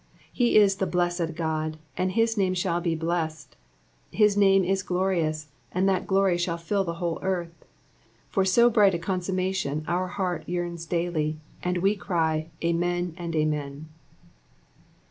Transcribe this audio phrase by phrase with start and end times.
[0.33, 3.55] He is the Blej scd God, and his name shall be blessed;
[4.11, 7.53] his name is ghuious, and that glory shall fill the whole earth.
[8.31, 13.89] For so bright a consummation our heart yearns daily, and we cry"' Amen.and Amen.''